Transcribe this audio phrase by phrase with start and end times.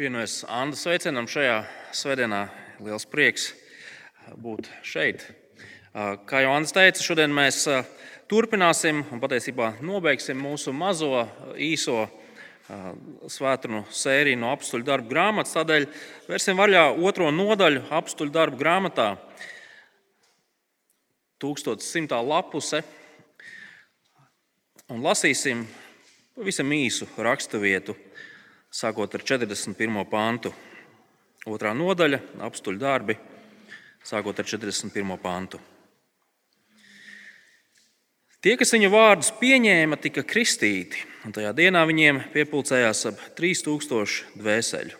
[0.00, 1.58] Pievienojos Anna sveicienam šajā
[1.92, 2.38] svētdienā.
[2.80, 3.50] Liels prieks
[4.40, 5.26] būt šeit.
[6.24, 7.66] Kā jau Anna teica, šodien mēs
[8.24, 11.26] turpināsim un patiesībā nobeigsim mūsu mazo
[11.60, 12.06] īso
[13.28, 15.52] svētdienu sēriju no apstuļu darbu grāmatas.
[15.58, 15.84] Tādēļ
[16.32, 19.10] vērsim vaļā otro nodaļu apstuļu darbu grāmatā.
[21.44, 22.80] 1100 lapuse
[24.88, 25.68] un lasīsim
[26.32, 28.00] pavisam īsu raksturvietu
[28.70, 30.04] sākot ar 41.
[30.06, 30.54] pāntu.
[31.50, 33.16] Otrā nodaļa- apstuļu darbi,
[34.04, 35.18] sākot ar 41.
[35.18, 35.60] pāntu.
[38.40, 44.96] Tie, kas viņa vārdus pieņēma, tika kristīti, un tajā dienā viņiem piepildījās ap 3000 dvēseļu.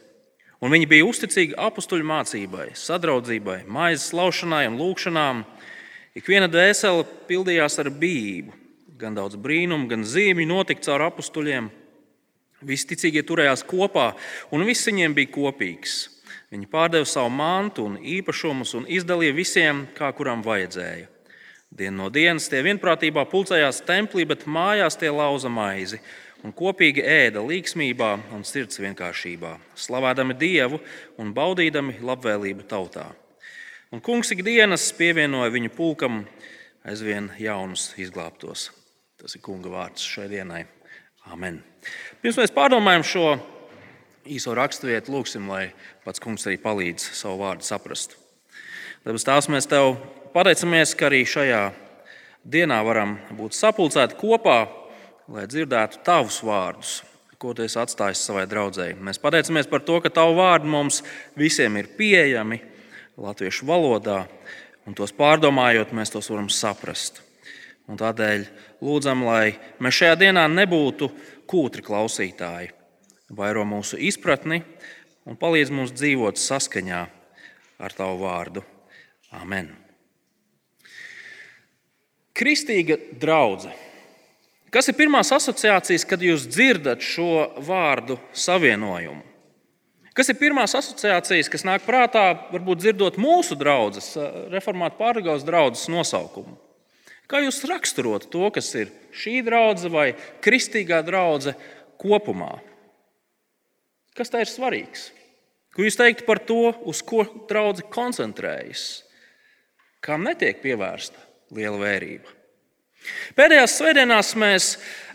[0.61, 5.45] Un viņi bija uzticīgi apstuļu mācībai, sadraudzībai, maizes laušanai un lūgšanām.
[6.14, 8.52] Ik viena dvēsele pildījās ar bijību.
[8.98, 11.70] Gan daudz brīnumu, gan zīmju notika caur apstuļiem.
[12.60, 14.10] Visi ticīgie turējās kopā,
[14.52, 16.00] un viss viņiem bija kopīgs.
[16.50, 21.06] Viņi pārdeva savu mantu un īpašumus un izdalīja visiem, kā kuram vajadzēja.
[21.70, 26.00] Dienu no dienas tie vienprātībā pulcējās templī, bet mājās tie lauza maizi
[26.42, 30.81] un kopīgi ēda līgsmībā un sirds vienkāršībā, slavādami Dievu
[31.22, 33.06] un baudīdami labvēlību tautā.
[33.94, 36.25] Un kungs ikdienas pievienoja viņu pulkam
[36.83, 38.69] aizvien jaunus izglābtos.
[39.20, 40.64] Tas ir kunga vārds šai dienai.
[41.31, 41.61] Amen.
[42.23, 43.27] Pirms mēs pārdomājam šo
[44.27, 45.69] īso raksturvietu, lūgsim, lai
[46.03, 48.17] pats kungs arī palīdz savu vārdu saprast.
[49.05, 49.95] Tāpēc tās mēs tev
[50.34, 51.61] pateicamies, ka arī šajā
[52.50, 54.59] dienā varam būt sapulcēti kopā,
[55.31, 56.97] lai dzirdētu tavus vārdus,
[57.41, 58.98] ko tu esi atstājis savai draudzēji.
[58.98, 61.00] Mēs pateicamies par to, ka tavu vārdu mums
[61.39, 62.59] visiem ir pieejami
[63.20, 64.25] latviešu valodā,
[64.83, 67.22] un tos pārdomājot, mēs tos varam saprast.
[67.91, 68.44] Un tādēļ
[68.84, 71.11] lūdzam, lai mēs šajā dienā nebūtu
[71.50, 72.73] kūtri klausītāji,
[73.37, 74.62] vairo mūsu izpratni
[75.28, 77.05] un palīdz mums dzīvot saskaņā
[77.81, 78.64] ar Tavu vārdu.
[79.37, 79.70] Amen.
[82.37, 83.77] Kristīga draudzene.
[84.71, 89.25] Kas ir pirmās asociācijas, kad jūs dzirdat šo vārdu savienojumu?
[90.15, 94.12] Kas ir pirmās asociācijas, kas nāk prātā, varbūt dzirdot mūsu draugas,
[94.50, 96.54] reformāta pārgājas draugas nosaukumu?
[97.30, 100.08] Kā jūs raksturotu to, kas ir šī draudzene vai
[100.42, 101.54] kristīgā draudzene
[102.00, 102.56] kopumā?
[104.18, 105.12] Kas tā ir svarīgs?
[105.70, 108.84] Ko jūs teiktu par to, uz ko draudzene koncentrējas?
[110.02, 111.22] Kam netiek pievērsta
[111.54, 112.41] liela vērība?
[113.38, 114.66] Pēdējās svētdienās mēs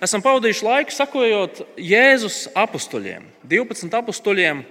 [0.03, 4.63] esam pavadījuši laiku sakojot Jēzus apstuļiem, 12 apstuļiem.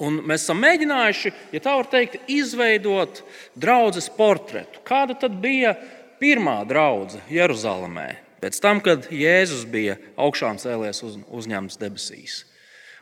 [0.00, 3.20] Un mēs esam mēģinājuši, ja tā var teikt, izveidot
[3.60, 4.80] draudzes portretu.
[4.86, 5.74] Kāda tad bija
[6.20, 8.08] pirmā draudzene Jeruzalemē,
[8.42, 12.44] pēc tam, kad Jēzus bija augšām cēlies uz, uzņemts debesīs.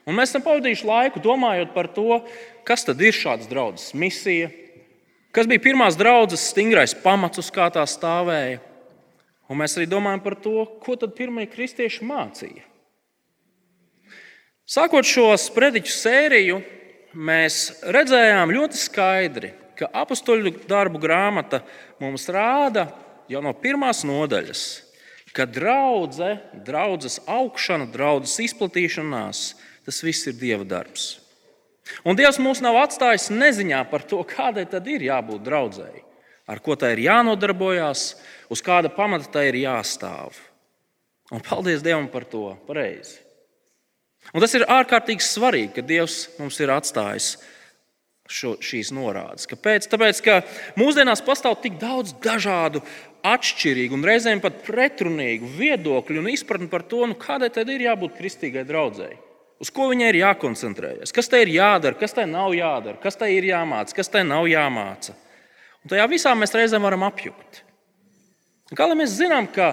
[0.09, 2.23] Un mēs esam pavadījuši laiku domājot par to,
[2.65, 4.49] kas tad ir šādas draudzes misija,
[5.37, 8.63] kas bija pirmās draudzes stingrais pamats, uz kā tā stāvēja.
[9.49, 12.65] Un mēs arī domājam par to, ko tad pirmie kristieši mācīja.
[14.69, 16.59] Sākot šo sprediķu sēriju,
[17.17, 21.63] mēs redzējām ļoti skaidri, ka apakstoļu darbu grāmata
[22.03, 22.89] mums rāda
[23.29, 24.65] jau no pirmās nodaļas,
[25.37, 26.35] ka draudzē,
[26.67, 29.43] draudzes augšana, draudzes izplatīšanās,
[29.87, 31.19] tas viss ir Dieva darbs.
[32.05, 36.03] Un Dievs mūs nav atstājis neziņā par to, kādai tad ir jābūt draudzēji,
[36.49, 38.11] ar ko tai ir jānodarbojas,
[38.53, 40.37] uz kāda pamata tai ir jāstāv.
[41.33, 43.21] Un paldies Dievam par to pareizi.
[44.33, 47.37] Un tas ir ārkārtīgi svarīgi, ka Dievs mums ir atstājis
[48.29, 49.49] šo, šīs norādes.
[49.51, 49.89] Kāpēc?
[49.91, 50.41] Tāpēc, ka
[50.79, 52.83] mūsdienās pastāv tik daudz dažādu
[53.27, 58.19] atšķirīgu un reizēm pat pretrunīgu viedokļu un izpratni par to, nu, kādai tad ir jābūt
[58.21, 59.19] kristīgai draudzēji.
[59.59, 63.33] Uz ko viņai ir jākoncentrējas, kas tai ir jādara, kas tai nav jādara, kas tai
[63.35, 65.17] ir jāmāca, kas tai nav jāmāca.
[65.83, 67.65] Un tajā visā mēs reizēm varam apjukt.
[68.77, 69.73] Kā lai mēs zinām, ka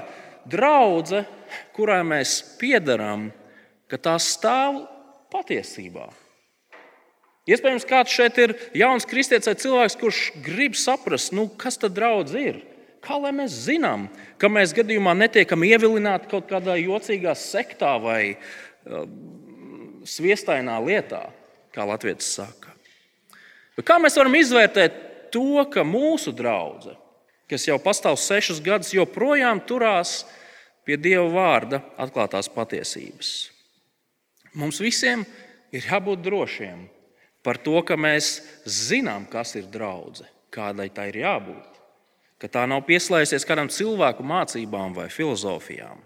[0.50, 1.28] draudzene,
[1.76, 3.28] kurai mēs piedarām,
[3.92, 4.86] ka tā stāv
[5.34, 6.08] patiesībā?
[7.46, 12.34] Iespējams, kāds šeit ir jauns kristietis vai cilvēks, kurš grib saprast, nu, kas tad draudz
[12.40, 12.64] ir.
[13.06, 14.08] Kā lai mēs zinām,
[14.42, 19.04] ka mēs gadījumā netiekam ievilināti kaut kādā jocīgā sektā vai uh,
[20.10, 21.28] sviestainā lietā,
[21.76, 22.74] kā Latvijas saka?
[23.78, 24.98] Bet kā mēs varam izvērtēt
[25.36, 26.98] to, ka mūsu draudzene,
[27.52, 30.24] kas jau pastāv sešus gadus, joprojām turās
[30.88, 33.36] pie Dieva vārda atklātās patiesības?
[34.58, 35.28] Mums visiem
[35.76, 36.88] ir jābūt drošiem
[37.46, 41.76] par to, ka mēs zinām, kas ir draudzene, kādai tai ir jābūt
[42.42, 46.02] ka tā nav pieslēgusies kādam cilvēku mācībām vai filozofijām.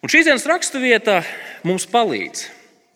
[0.00, 1.20] Un šīs dienas raksturvieta
[1.66, 2.48] mums palīdz.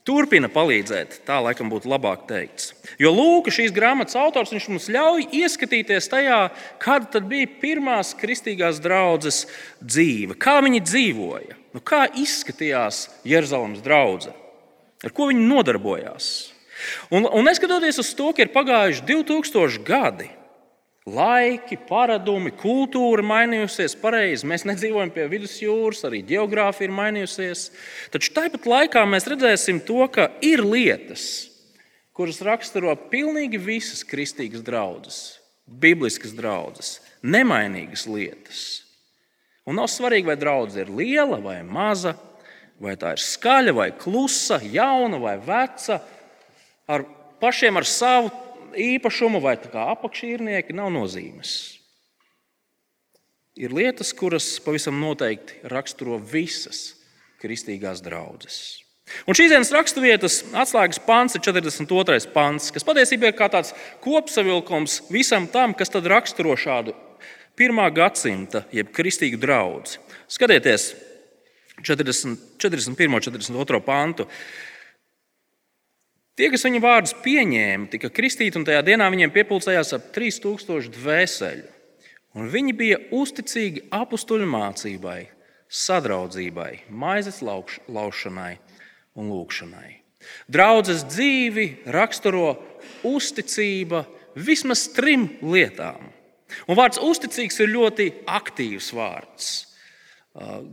[0.05, 2.75] Turpina palīdzēt, tā laikam būtu labāk teikts.
[3.01, 6.41] Jo Lūka, šīs grāmatas autors, mums ļauj ieskatīties tajā,
[6.83, 9.47] kāda bija pirmās kristīgās draudzes
[9.81, 14.37] dzīve, kā viņi dzīvoja, nu, kā izskatījās Jeruzalemes draudzene,
[15.09, 16.35] ar ko viņi nodarbojās.
[17.11, 20.31] Un, un neskatoties uz to, ka ir pagājuši 2000 gadi,
[21.05, 24.47] Laiki, paradumi, kultūra mainījusies pareizi.
[24.49, 27.65] Mēs nedzīvojam pie vidusjūras, arī geogrāfija ir mainījusies.
[28.15, 31.51] Taču tāpat laikā mēs redzēsim to, ka ir lietas,
[32.17, 35.19] kuras raksturo pilnīgi visas kristīgas draudzes,
[35.69, 38.65] bibliskas draudzes, nemainīgas lietas.
[39.69, 42.15] Un nav svarīgi, vai draudzene ir liela vai maza,
[42.81, 46.01] vai tā ir skaļa vai klusa, jauna vai veca,
[46.91, 47.07] ar
[47.41, 48.31] pašiem ar savu
[48.75, 51.81] īpašumu vai apakšīrnieki nav nozīmes.
[53.55, 56.97] Ir lietas, kuras pavisam noteikti raksturo visas
[57.43, 58.81] kristīgās draudzes.
[59.29, 62.33] Un šīs dienas raksturvietas atslēgas pants ir 42.
[62.35, 66.97] pants, kas patiesībā ir kā tāds kopsavilkums visam tam, kas raksturo šādu
[67.59, 70.01] pirmā gadsimta, jeb kristīgu draugu.
[70.27, 70.95] Skatieties,
[71.85, 73.15] 40, 41.
[73.15, 73.81] un 42.
[73.85, 74.27] pantu.
[76.35, 81.69] Tie, kas viņa vārdus pieņēma, tika kristīti, un tajā dienā viņiem piepildījās ap 3000 dvēseli.
[82.35, 85.21] Un viņi bija uzticīgi apstuļu mācībai,
[85.71, 88.57] sadraudzībai, maizes laušanai
[89.15, 89.93] un lūkšanai.
[90.51, 92.57] Draudzes dzīvi raksturo
[93.07, 94.03] uzticība
[94.35, 96.11] vismaz trim lietām.
[96.67, 99.53] Un vārds uzticīgs ir ļoti aktīvs vārds.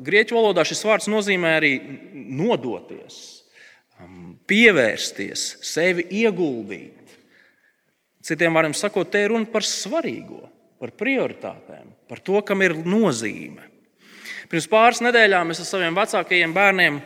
[0.01, 1.75] Grieķu valodā šis vārds nozīmē arī
[2.13, 3.40] nodoties,
[4.49, 7.17] pievērsties, sevi ieguldīt.
[8.21, 10.43] Citiem vārdiem sakot, te ir runa par svarīgo,
[10.81, 13.65] par prioritātēm, par to, kam ir nozīme.
[14.51, 16.99] Pirms pāris nedēļām es ar saviem vecākajiem bērniem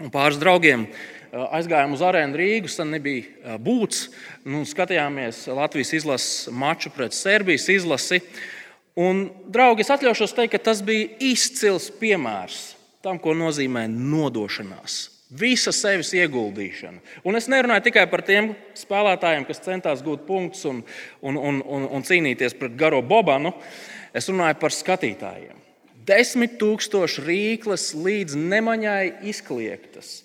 [0.00, 2.78] un pāris draugiem uh, aizgājām uz arēnu Rīgas.
[2.78, 4.06] Tad nebija uh, būts.
[4.46, 8.22] Nu, skatījāmies Latvijas izlases maču pret Serbijas izlasi.
[9.00, 15.70] Un, draugi, es atļaušos teikt, ka tas bija izcils piemērs tam, ko nozīmē nodošanās, Visa
[15.70, 16.98] sevis ieguldīšana.
[17.22, 20.80] Un es nerunāju tikai par tiem spēlētājiem, kas centās gūt punktus un,
[21.22, 23.52] un, un, un, un cīnīties pret garo bobanu.
[24.10, 25.54] Es runāju par skatītājiem.
[26.10, 30.24] Desmit tūkstoši rīkles līdz nemaņai izkliegtas,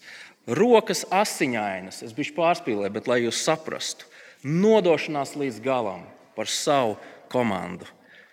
[0.50, 2.02] rokas asiņainas.
[2.08, 4.10] Es biju pārspīlējis, bet lai jūs saprastu,
[4.42, 6.02] nodošanās līdz galam
[6.34, 6.98] par savu
[7.30, 7.86] komandu.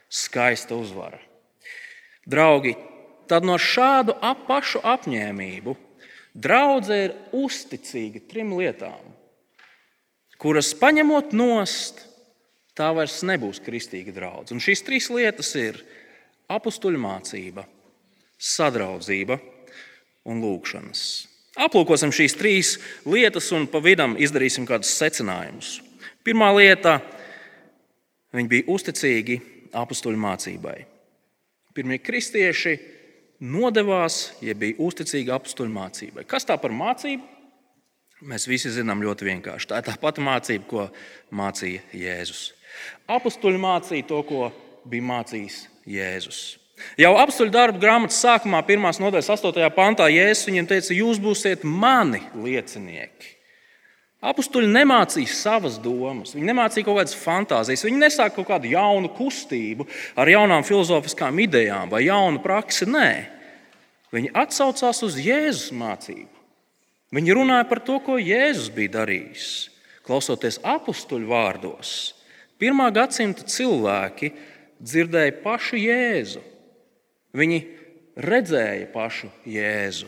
[0.08, 1.20] Skaista uzvara.
[2.24, 2.78] Draugi,
[3.28, 5.76] tad no šādu ap pašu apņēmību
[6.32, 9.10] Draudzē ir uzticīga trim lietām,
[10.40, 12.00] kuras paņemot nost,
[12.72, 14.56] tā vairs nebūs kristīga draudzene.
[14.56, 15.82] Un šīs trīs lietas ir
[16.52, 17.66] apakstuļu mācība,
[18.40, 19.36] sadraudzība
[20.24, 21.04] un lūkšanas.
[21.60, 22.70] Aplūkosim šīs trīs
[23.04, 25.82] lietas un pa vidam izdarīsim kādus secinājumus.
[26.24, 27.00] Pirmā lieta-
[28.34, 29.40] viņi bija uzticīgi
[29.76, 30.78] apakstuļu mācībai.
[31.74, 32.78] Pirmie kristieši
[33.42, 36.24] nodevās, ja bija uzticīga apstuļu mācībai.
[36.28, 37.26] Kas tā par mācību?
[38.30, 39.68] Mēs visi zinām ļoti vienkārši.
[39.72, 40.86] Tā ir tā pati mācība, ko
[41.34, 42.52] mācīja Jēzus.
[43.10, 44.50] Apstuļi mācīja to, ko
[44.88, 45.58] bija mācījis
[45.90, 46.42] Jēzus.
[46.98, 49.02] Jau apstuļu darbu grāmatas sākumā, 1.
[49.02, 49.68] nodaļas 8.
[49.74, 53.36] pantā, Jēzus viņiem teica, jūs būsiet mani liecinieki.
[54.22, 59.88] Apstuļi nemācīja savas domas, viņi nemācīja kaut kādas fantāzijas, viņi nesāka kaut kādu jaunu kustību
[60.14, 62.86] ar jaunām filozofiskām idejām vai jaunu praksi.
[62.86, 63.08] Nē,
[64.14, 66.30] viņi atsaucās uz Jēzus mācību.
[67.12, 69.48] Viņi runāja par to, ko Jēzus bija darījis.
[70.06, 72.12] Klausoties apstuļu vārdos,
[72.62, 74.30] pirmā gadsimta cilvēki
[74.82, 76.44] dzirdēja pašu Jēzu.
[77.34, 77.58] Viņi
[78.22, 80.06] redzēja pašu Jēzu.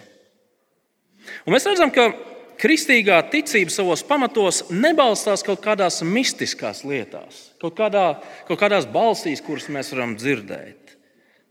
[1.46, 2.12] Un mēs redzam, ka
[2.60, 8.06] kristīgā ticība savos pamatos nebalstās kaut kādās mistiskās lietās, kaut, kādā,
[8.48, 10.96] kaut kādās balsīs, kuras mēs varam dzirdēt.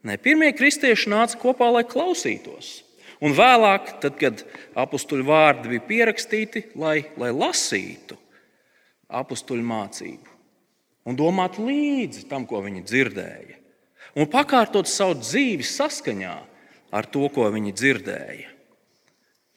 [0.04, 2.82] Nē, pirmie kristieši nāca kopā, lai klausītos.
[3.24, 4.44] Un vēlāk, tad, kad
[4.76, 8.18] apakstuļu vārdi bija pierakstīti, lai, lai lasītu
[9.08, 10.34] apakstuļu mācību
[11.08, 13.58] un domātu līdzi tam, ko viņi dzirdēja,
[14.20, 16.36] un pakārtot savu dzīvi saskaņā
[16.94, 18.53] ar to, ko viņi dzirdēja.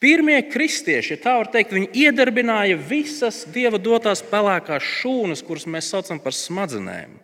[0.03, 5.89] Pirmie kristieši, ja tā var teikt, viņi iedarbināja visas dieva dotās pelēkās šūnas, kuras mēs
[5.93, 7.15] saucam par smadzenēm,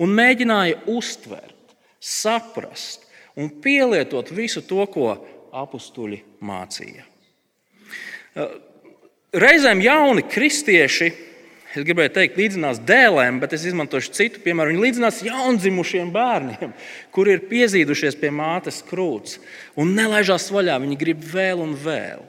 [0.00, 3.04] un mēģināja uztvert, saprast
[3.36, 5.10] un pielietot visu to, ko
[5.52, 7.04] apstuļi mācīja.
[9.36, 11.10] Reizēm jauni kristieši
[11.76, 14.72] es gribēju teikt, līdzinās dēlēm, bet es izmantošu citu piemēru.
[14.72, 16.72] Viņi līdzinās jaundzimušiem bērniem,
[17.14, 19.36] kuri ir piezīdušies pie mātes krūts
[19.78, 20.78] un nelaižās vaļā.
[20.84, 22.24] Viņi grib vēl un vēl.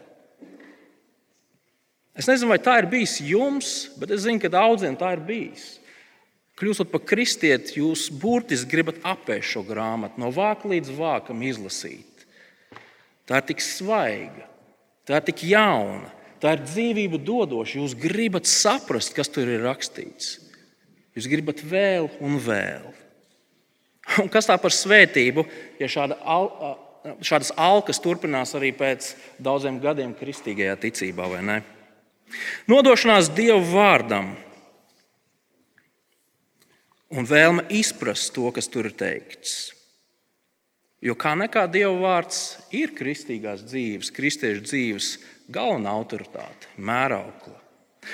[2.20, 5.78] Es nezinu, vai tā ir bijis jums, bet es zinu, ka daudziem tā ir bijis.
[6.60, 12.26] Kļūstot par kristieti, jūs burtiski gribat apēst šo grāmatu, no vāka līdz vākam izlasīt.
[13.30, 14.50] Tā ir tik svaiga,
[15.08, 16.10] tā ir tik jauna,
[16.42, 17.80] tā ir dzīvību dodoša.
[17.82, 20.38] Jūs gribat saprast, kas tur ir rakstīts.
[21.18, 22.86] Jūs gribat vēl un vēl.
[24.24, 25.44] Un kas tā par svētību,
[25.82, 26.18] ja šāda,
[27.22, 31.58] šādas alkas turpinās arī pēc daudziem gadiem kristīgajā ticībā, vai ne?
[32.70, 34.32] Nodošanās Dieva vārdam
[37.10, 39.74] un vēlme izprast to, kas tur ir teikts.
[41.02, 45.12] Jo kā nekā Dieva vārds ir kristīgās dzīves, kristiešu dzīves
[45.50, 47.58] galvenā autoritāte, mēraukla.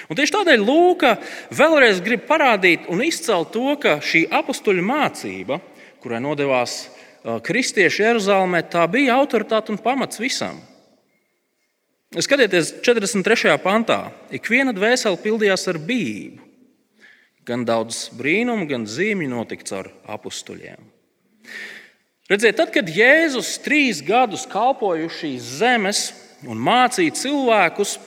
[0.10, 1.15] Un tieši tādēļ Lūka
[1.56, 5.60] vēlreiz grib parādīt un izcelt to, ka šī apakstuļu mācība,
[6.04, 6.86] kurai nodevās
[7.46, 10.58] kristieši Jeruzalemē, tā bija autoritāte un pamats visam.
[12.15, 13.56] Skatieties, 43.
[13.60, 14.00] pantā,
[14.32, 16.44] ik viena dvēsele pildījās ar bību.
[17.46, 20.80] Gan daudz brīnumu, gan zīmju notika caur apstuļiem.
[22.25, 26.08] Redziet, tad, kad Jēzus trīs gadus kalpoja šīs zemes
[26.52, 27.98] un mācīja cilvēkus,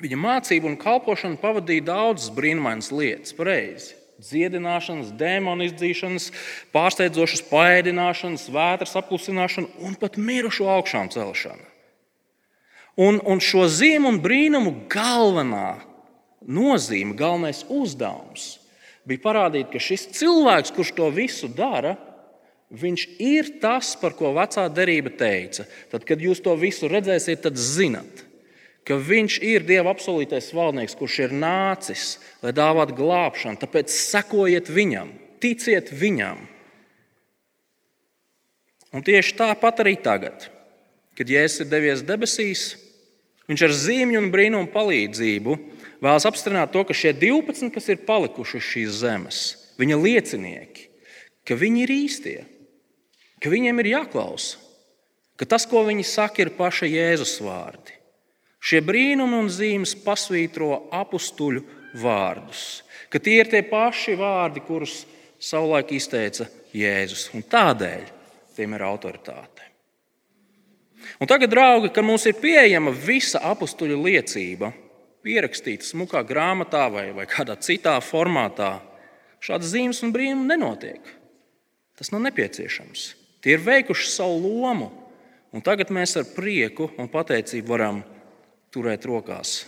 [0.00, 3.34] viņa mācību un kalpošanu pavadīja daudzas brīnumainas lietas.
[3.36, 3.96] Pareizi.
[4.20, 6.26] Dziedināšanas, dēmonu izdzīšanas,
[6.74, 11.64] pārsteidzošas paēdināšanas, vētras apklusināšana un pat mirušo augšām celšana.
[13.00, 15.78] Un, un šo zīmu un brīnumu galvenā
[16.44, 18.58] nozīme, galvenais uzdevums
[19.08, 21.96] bija parādīt, ka šis cilvēks, kurš to visu dara,
[22.70, 25.66] viņš ir tas, par ko vecā derība teica.
[25.90, 28.24] Tad, kad jūs to visu redzēsiet, tad zinat,
[28.86, 33.60] ka viņš ir Dieva apsolītais valdnieks, kurš ir nācis, lai dāvātu glābšanu.
[33.60, 35.12] Tāpēc sekojiet viņam,
[35.42, 36.46] ticiet viņam.
[38.90, 40.48] Un tieši tāpat arī tagad,
[41.18, 42.64] kad Jēzus ir devies debesīs,
[43.50, 45.54] viņš ar zīmju un brīnumu palīdzību
[46.02, 49.42] vēlas apstiprināt to, ka šie 12, kas ir palikuši uz šīs zemes,
[49.78, 50.88] viņa liecinieki,
[51.46, 52.38] ka viņi ir īstie,
[53.40, 54.60] ka viņiem ir jāklausa,
[55.40, 57.96] ka tas, ko viņi saka, ir paša Jēzus vārdi.
[58.60, 61.62] Šie brīnumi un zīmes pasvītro apstuļu
[61.96, 65.06] vārdus, ka tie ir tie paši vārdi, kurus
[65.40, 66.44] savulaik izteica
[66.76, 68.04] Jēzus, un tādēļ
[68.56, 69.64] tiem ir autoritāte.
[71.20, 74.70] Un tagad, draugi, kad mums ir pieejama visa apstuļu liecība,
[75.24, 78.74] pierakstīta smukā grāmatā vai, vai kādā citā formātā,
[79.40, 81.16] šādas zīmes un brīnumi nenotiek.
[81.96, 83.08] Tas nav nepieciešams.
[83.40, 84.90] Tie ir veikuši savu lomu,
[85.54, 88.02] un tagad mēs ar prieku un pateicību varam
[88.74, 89.64] turēt rokās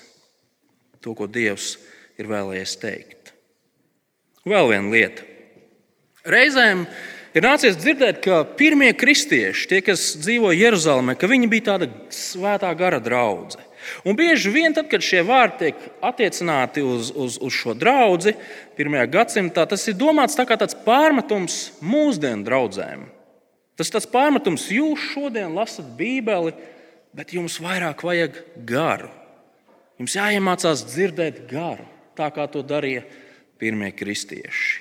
[1.02, 1.74] to, ko Dievs
[2.20, 3.32] ir vēlējies teikt.
[4.46, 5.26] Vēl viena lieta.
[6.28, 6.84] Reizēm
[7.34, 11.16] ir nācies dzirdēt, ka pirmie kristieši, tie, kas dzīvo Jeruzalemē,
[11.50, 13.66] bija tāda svētā gara draudzene.
[14.06, 18.36] Un bieži vien, tad, kad šie vārdi tiek attiecināti uz, uz, uz šo draugu,
[18.78, 23.08] pirmajā gadsimtā, tas ir domāts tā kā tāds pārmetums mūsdienu draugiem.
[23.78, 26.54] Tas ir tāds pārmetums, jūs šodien lasat Bībeli,
[27.16, 28.38] bet jums vairāk vajag
[28.68, 29.10] garu.
[30.00, 31.84] Jums jāiemācās dzirdēt garu,
[32.18, 33.04] tā kā to darīja
[33.60, 34.80] pirmie kristieši.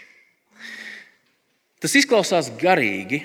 [1.81, 3.23] Tas izklausās garīgi,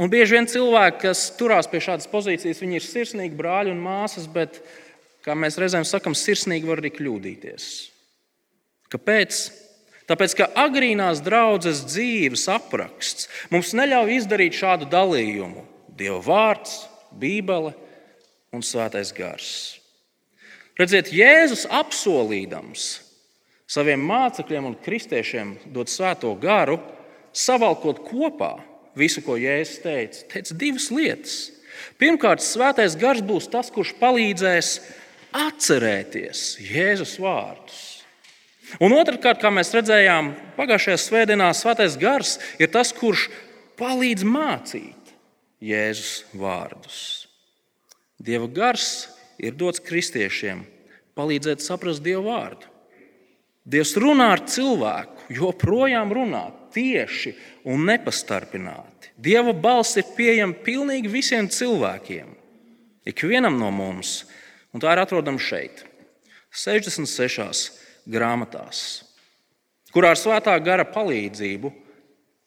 [0.00, 4.24] Un bieži vien cilvēki, kas turās pie šādas pozīcijas, viņi ir sirsnīgi brāļi un māsas,
[4.32, 4.62] bet,
[5.20, 7.66] kā mēs reizēm sakām, sirsnīgi var arī kļūdīties.
[8.94, 9.40] Kāpēc?
[10.10, 15.62] Tāpēc, ka agrīnās draudzes dzīves apraksts mums neļauj izdarīt šādu dalījumu.
[15.94, 16.80] Dieva vārds,
[17.14, 17.74] Bībele
[18.50, 19.52] un Svētais gars.
[20.80, 22.88] Redziet, Jēzus apsolīdams
[23.70, 26.80] saviem mācekļiem un kristiešiem dot svēto garu,
[27.30, 28.56] savalkot kopā
[28.98, 31.36] visu, ko Jēzus teica, teica divas lietas.
[32.00, 34.72] Pirmkārt, svētais gars būs tas, kurš palīdzēs
[35.38, 37.89] atcerēties Jēzus vārdus.
[38.78, 43.26] Un otrkārt, kā mēs redzējām pagājušajā svētdienā, svētais gars ir tas, kurš
[43.80, 45.14] palīdz mācīt
[45.60, 47.00] Jēzus vārdus.
[48.20, 49.08] Dieva gars
[49.40, 50.62] ir dots kristiešiem
[51.18, 52.68] palīdzēt saprast Dieva vārdu.
[53.70, 57.34] Dievs runā ar cilvēku, joprojām runā tieši
[57.68, 59.12] un nepastarpināti.
[59.20, 62.30] Dieva balss ir pieejama pilnīgi visiem cilvēkiem,
[63.10, 64.24] ikvienam no mums,
[64.72, 65.84] un tā ir atrodama šeit,
[66.50, 67.79] 66
[68.10, 69.04] grāmatās,
[69.94, 71.72] kurā ar svētā gara palīdzību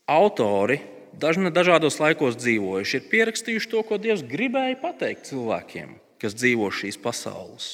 [0.09, 0.79] autori
[1.13, 7.67] dažādos laikos dzīvojuši, ir pierakstījuši to, ko Dievs gribēja pateikt cilvēkiem, kas dzīvo šīs pasaules.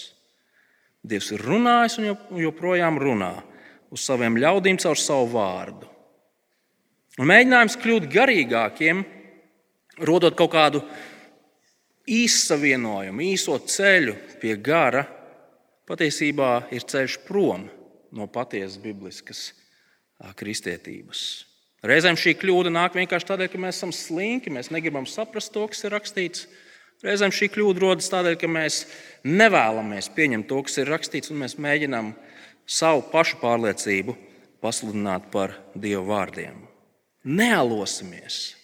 [1.04, 3.38] Dievs ir runājis un joprojām runā
[3.90, 5.88] uz saviem ļaudīm caur savu vārdu.
[7.20, 9.04] Un mēģinājums kļūt garīgākiem,
[10.08, 10.84] rodot kaut kādu
[12.10, 15.06] īsavienojumu, īso ceļu pie gara,
[15.90, 17.68] patiesībā ir ceļš prom
[18.16, 19.50] no patiesas bibliskas
[20.40, 21.28] kristietības.
[21.86, 25.86] Reizēm šī kļūda nāk vienkārši tādēļ, ka mēs esam slinki, mēs negribam saprast to, kas
[25.86, 26.48] ir rakstīts.
[27.06, 28.82] Reizēm šī kļūda rodas tādēļ, ka mēs
[29.24, 32.12] nevēlamies pieņemt to, kas ir rakstīts, un mēs mēģinām
[32.68, 34.18] savu pašu pārliecību
[34.60, 36.66] pasludināt par Dieva vārdiem.
[37.24, 38.58] Nealosimies!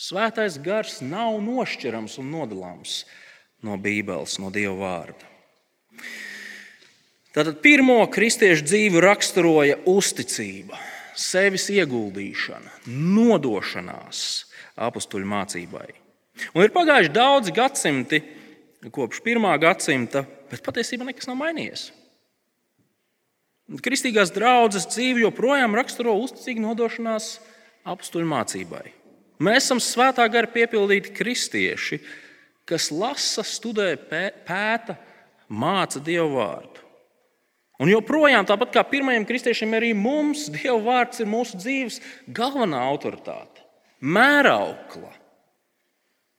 [0.00, 3.02] Svētais gars nav nošķirams un nodalāms
[3.66, 5.26] no Bībeles, no Dieva vārda.
[7.30, 10.78] Tātad pirmo kristiešu dzīvi raksturoja uzticība,
[11.14, 14.22] sevis ieguldīšana, nodošanās
[14.80, 15.86] apakstuļu mācībai.
[16.56, 18.20] Un ir pagājuši daudzi gadsimti,
[18.90, 21.90] kopš pirmā gadsimta, bet patiesībā nekas nav mainījies.
[23.78, 27.36] Kristīgās draudzes dzīve joprojām raksturo uzticīgu nodošanās
[27.86, 28.88] apakstuļu mācībai.
[29.40, 32.02] Mēs esam svētā gara piepildīti kristieši,
[32.66, 34.98] kas lasa, studē, pēta,
[35.46, 36.89] māca Dievu vārdu.
[37.80, 43.64] Un joprojām, tāpat kā pirmajiem kristiešiem, arī mums Dieva vārds ir mūsu dzīves galvenā autoritāte,
[44.04, 45.14] mēraukla.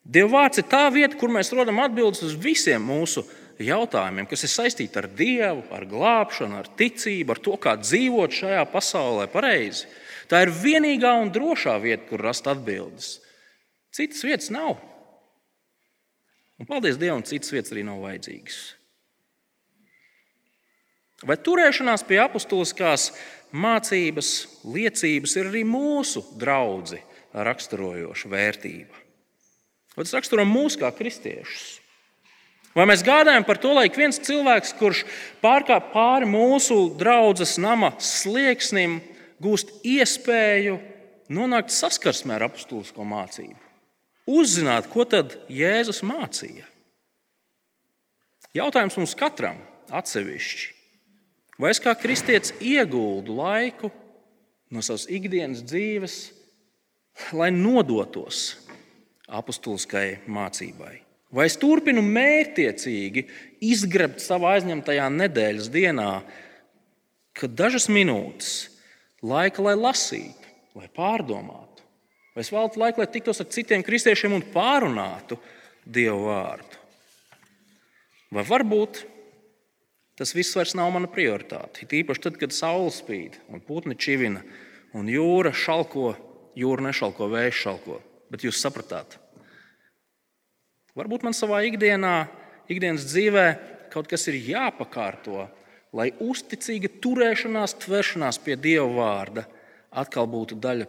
[0.06, 3.24] Dieva vārds ir tā vieta, kur mēs rodam atbildes uz visiem mūsu
[3.62, 8.64] jautājumiem, kas ir saistīti ar Dievu, ar glābšanu, ar ticību, ar to, kā dzīvot šajā
[8.74, 9.90] pasaulē pareizi.
[10.30, 13.16] Tā ir vienīgā un drošā vieta, kur rast atbildes.
[13.94, 14.78] Citas vietas nav.
[16.62, 18.62] Un, paldies Dievam, citas vietas arī nav vajadzīgas.
[21.28, 23.12] Vai turēšanās pie apustuliskās
[23.54, 24.32] mācības,
[24.66, 27.02] liecības ir arī mūsu draugi
[27.36, 29.04] raksturojoša vērtība?
[29.96, 31.80] Vai tas raksturo mūs kā kristiešus?
[32.74, 35.04] Vai mēs gādājam par to, lai ik viens cilvēks, kurš
[35.44, 39.02] pārkāpj pāri mūsu draudzes nama slieksnim,
[39.44, 40.80] gūst iespēju
[41.36, 43.60] nonākt saskarsmē ar apstulisko mācību?
[44.32, 46.68] uzzināt, ko tad Jēzus mācīja.
[48.56, 49.60] Jautājums mums katram
[49.92, 50.81] atsevišķi.
[51.62, 53.92] Vai es kā kristietis ieguldu laiku
[54.74, 56.16] no savas ikdienas dzīves,
[57.38, 58.56] lai nodotos
[59.30, 60.96] apustuliskai mācībai?
[61.32, 63.24] Vai es turpinu mērķiecīgi
[63.70, 66.10] izgrebt savā aizņemtajā nedēļas dienā,
[67.38, 68.56] kad dažas minūtes
[69.22, 71.86] laika, lai lasītu, lai pārdomātu?
[72.34, 75.38] Vai es veltu laiku, lai tiktos ar citiem kristiešiem un pārunātu
[75.86, 76.82] Dievu vārdu?
[78.34, 79.06] Vai varbūt
[80.22, 81.82] tas viss vairs nav mana prioritāte?
[81.82, 84.44] It īpaši tad, kad saule spīd un putni čivina
[84.94, 86.14] un jūra šalko,
[86.58, 87.98] jūra nešalko, vējš šalko.
[88.32, 89.18] Bet jūs sapratāt,
[90.96, 92.30] varbūt man savā ikdienā,
[92.72, 93.46] ikdienas dzīvē
[93.92, 95.50] kaut kas ir jāpakārto,
[95.96, 99.44] lai uzticīga turēšanās, tvēršanās pie Dieva vārda
[99.92, 100.88] atkal būtu daļa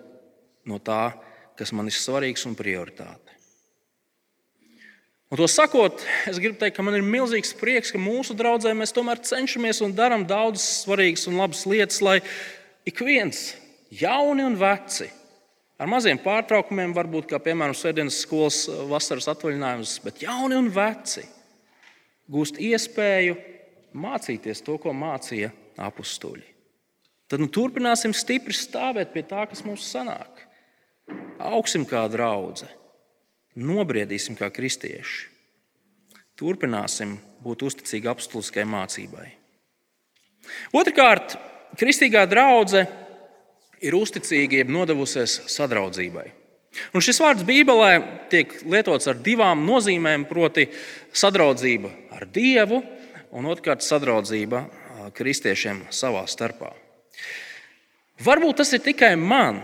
[0.71, 1.15] no tā,
[1.59, 3.22] kas man ir svarīgs un prioritāte.
[5.33, 8.91] Un to sakot, es gribu teikt, ka man ir milzīgs prieks, ka mūsu draugzē mēs
[8.93, 12.19] tomēr cenšamies un darām daudzas svarīgas un labas lietas, lai
[12.85, 13.55] ik viens,
[13.97, 15.07] jauni un veci,
[15.81, 21.25] ar maziem pārtraukumiem, varbūt kā piemēram Sēdienas skolas vasaras atvaļinājums, bet jauni un veci
[22.29, 23.41] gūst iespēju
[24.05, 25.49] mācīties to, ko mācīja
[25.81, 26.45] apstuļi.
[27.33, 30.45] Tad nu, turpināsim stipri stāvēt pie tā, kas mums sanāk
[31.41, 32.69] augsim kā draugi,
[33.59, 35.29] nobriedīsim kā kristieši,
[36.39, 39.29] turpināsim būt uzticīgi apstuliskai mācībai.
[40.75, 41.37] Otrakārt,
[41.79, 42.89] kristīgā draudzene
[43.83, 46.29] ir uzticīga, jeb nodevusies sadraudzībai.
[46.97, 47.91] Un šis vārds Bībelē
[48.33, 50.71] tiek lietots ar divām nozīmēm, proti,
[51.13, 52.81] sadraudzība ar Dievu
[53.37, 54.65] un otrkārt sadraudzība
[55.17, 56.73] kristiešiem savā starpā.
[58.23, 59.61] Varbūt tas ir tikai man,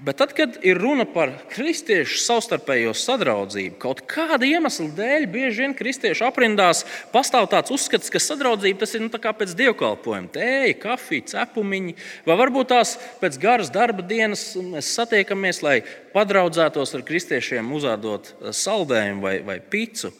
[0.00, 5.74] Bet tad, kad ir runa par kristiešu savstarpējo sadraudzību, kaut kāda iemesla dēļ, bieži vien
[5.76, 6.80] kristiešu aprindās
[7.12, 12.70] pastāv tāds uzskats, ka sadraudzība tas ir nu, pēc dievkalpojuma, tēja, kafija, cepumiņi, vai varbūt
[12.72, 15.82] tās pēc garas darba dienas mēs satiekamies, lai
[16.14, 20.14] padraudzētos ar kristiešiem, uzādot saldējumu vai, vai picu.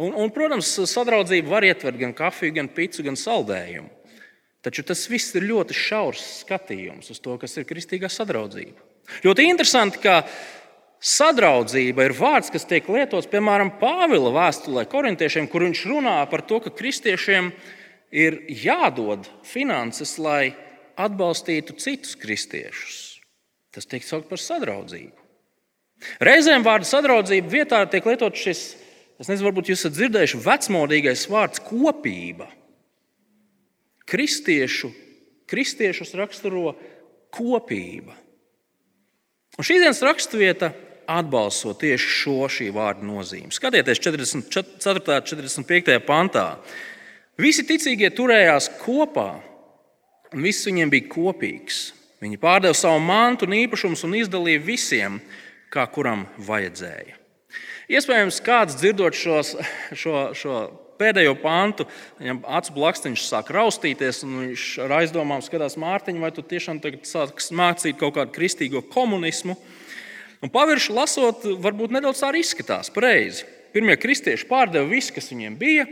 [0.00, 3.88] Un, un, protams, sadraudzība var ietvert gan kafiju, gan picu, gan saldējumu.
[4.60, 8.76] Taču tas viss ir ļoti šaurs skatījums uz to, kas ir kristīgā sadraudzība.
[9.24, 10.20] Ļoti interesanti, ka
[11.00, 16.60] sadraudzība ir vārds, kas tiek lietots piemēram Pāvila vēstulē korintiešiem, kur viņš runā par to,
[16.60, 17.48] ka kristiešiem
[18.12, 20.52] ir jādod finanses, lai
[21.00, 23.00] atbalstītu citus kristiešus.
[23.72, 25.16] Tas tiek saukt par sadraudzību.
[26.20, 28.62] Reizēm vārdu sadraudzību vietā tiek lietots šis,
[29.20, 32.48] es nezinu, varbūt jūs esat dzirdējuši, vecmodīgais vārds kopība
[34.10, 34.90] kristiešu,
[35.50, 36.74] kristiešus raksturo
[37.34, 38.16] kopība.
[39.58, 40.72] Un šī dienas raksturvieta
[41.10, 43.50] atbalsto tieši šo šī vārda nozīmi.
[43.54, 45.02] Skatieties, 44.
[45.18, 45.98] un 45.
[46.06, 46.46] pantā.
[47.40, 49.30] Visi ticīgie turējās kopā,
[50.34, 51.80] un viss viņiem bija kopīgs.
[52.20, 55.18] Viņi pārdeva savu mantu un īpašumus un izdalīja visiem,
[55.72, 57.16] kā kuram vajadzēja.
[57.90, 59.54] Iespējams, kāds dzirdot šos,
[59.98, 60.58] šo, šo
[61.00, 61.86] pēdējo pantu,
[62.20, 67.56] viņam acu blakstiņš sāk raustīties, un viņš ar aizdomām skatās Mārtiņu, vai tu tiešām sāksi
[67.56, 69.56] mācīt kaut kādu kristīgo komunismu.
[70.40, 73.48] Un pavirši lasot, varbūt nedaudz tā arī izskatās pareizi.
[73.74, 75.84] Pirmie kristieši pārdeva visu, kas viņiem bija,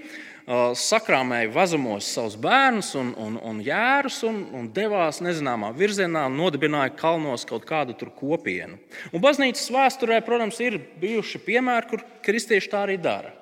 [0.48, 6.94] sakrāmēja vazumos savus bērnus un, un, un jērus un, un devās nezināmā virzienā un nodibināja
[6.96, 8.78] kalnos kaut kādu kopienu.
[9.12, 13.37] Un baznīcas vēsturē, protams, ir bijuši piemēri, kur kristieši tā arī dara.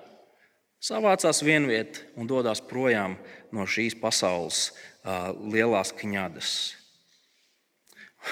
[0.86, 3.16] Savācās vienviet un dodas projām
[3.50, 6.50] no šīs pasaules uh, lielās kņadas.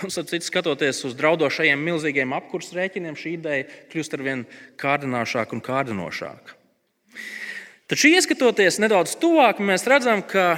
[0.02, 4.46] Un, citu, skatoties uz draudošajiem milzīgiem apkursu rēķiniem, šī ideja kļūst ar vien
[4.78, 6.56] kārdinošāka un kārdinošāka.
[7.90, 10.56] Taču, ieskatoties nedaudz tuvāk, mēs redzam, ka,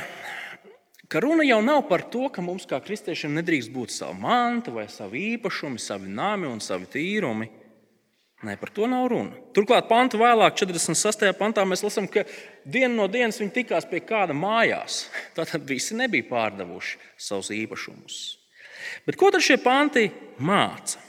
[1.08, 4.84] ka runa jau nav par to, ka mums kā kristiešiem nedrīkst būt sava manta, vai
[4.92, 7.50] savi īpašumi, savi nami un savi tīrumi.
[8.46, 9.34] Nē, par to nav runa.
[9.56, 11.24] Turklāt, panta vēlāk, 46.
[11.38, 12.22] pantā, mēs lasām, ka
[12.62, 15.06] dienu no dienas viņi tikās pie kāda mājās.
[15.36, 18.20] Tātad visi nebija pārdevuši savus īpašumus.
[19.08, 20.06] Bet ko tad šie panti
[20.38, 21.02] māca?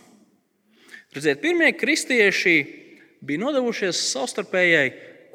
[1.14, 2.56] Redziet, pirmie kristieši
[3.26, 4.88] bija nodevušies savstarpējai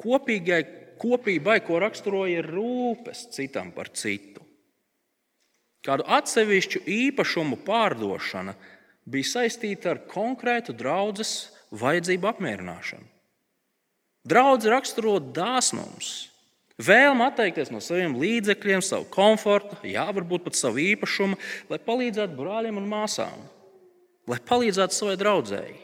[0.03, 0.61] kopīgai
[1.03, 4.43] kopībai, ko raksturoja rūpes citam par citu.
[5.83, 8.53] Kādu atsevišķu īpašumu pārdošana
[9.11, 13.09] bija saistīta ar konkrētu draudzes vajadzību apmierināšanu.
[14.23, 16.29] Draudz raksturo dāsnums,
[16.79, 21.39] vēlme atteikties no saviem līdzekļiem, savu komfortu, jā, varbūt pat savu īpašumu,
[21.71, 23.43] lai palīdzētu brāļiem un māsām,
[24.31, 25.81] lai palīdzētu savai draudzēji.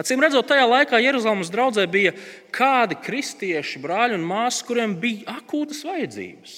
[0.00, 2.14] Acīm redzot, tajā laikā Jeruzalemes draudzē bija
[2.54, 6.54] kādi kristieši, brāļi un māsas, kuriem bija akūtas vajadzības.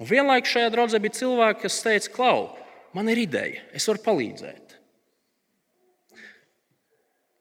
[0.00, 2.46] Un vienlaikus šajā draudzē bija cilvēki, kas teica, Klau,
[2.94, 4.65] man ir ideja, es varu palīdzēt.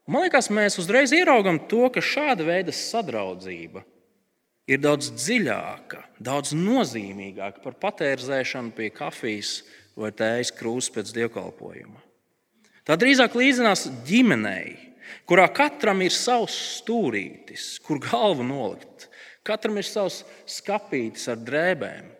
[0.05, 3.81] Man liekas, mēs uzreiz ieraugam to, ka šāda veida sadraudzība
[4.69, 9.59] ir daudz dziļāka, daudz nozīmīgāka par patērzēšanu pie kafijas
[9.97, 12.01] vai tējas krūzes pēc dievkalpojuma.
[12.85, 14.75] Tā drīzāk līdzinās ģimenei,
[15.25, 19.07] kurā katram ir savs stūrītis, kur galvu nolikt.
[19.45, 22.13] Katram ir savs skāpītis ar drēbēm.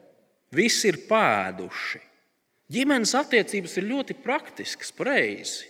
[0.56, 2.02] Visi ir pēduši.
[2.72, 5.70] Ģimenes attiecības ir ļoti praktiskas, pareizi.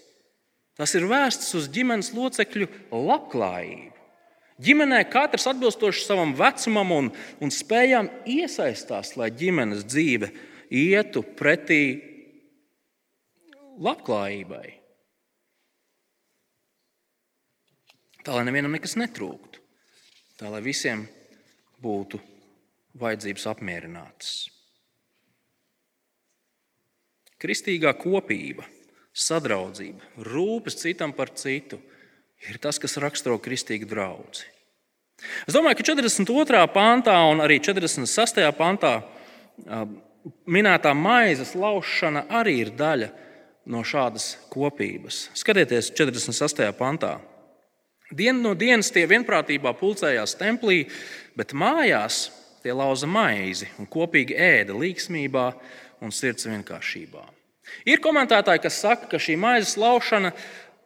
[0.75, 3.93] Tas ir vērsts uz ģimenes locekļu labklājību.
[4.65, 7.07] Ģimenē katrs atbilstoši savam vecumam un,
[7.43, 10.29] un spējām iesaistās, lai ģimenes dzīve
[10.71, 11.81] ietu pretī
[13.83, 14.67] labklājībai.
[18.25, 19.59] Tā lai nevienam nekas netrūktu,
[20.39, 21.03] tā lai visiem
[21.83, 22.17] būtu
[22.97, 24.31] vajadzības apmierinātas.
[27.43, 28.65] Kristīgā kopība,
[29.15, 31.80] sadraudzība, rūpes citam par citu
[32.49, 34.43] ir tas, kas raksturo kristīgu draugu.
[35.47, 36.63] Es domāju, ka 42.
[36.73, 38.41] pantā un arī 46.
[38.58, 38.97] pantā
[40.45, 43.10] minētā maizes laušana arī ir daļa
[43.71, 45.30] no šādas kopības.
[45.38, 46.67] Skatieties, 48.
[46.78, 47.15] pantā.
[48.13, 50.84] Dienu no dienas tie vienprātībā pulcējās templī,
[51.38, 52.28] bet mājās
[52.62, 55.47] tie lauza maizi un kopīgi ēda līgsmībā
[56.06, 57.23] un sirds vienkāršībā.
[57.86, 60.34] Ir komentētāji, kas saka, ka šī maizes laušana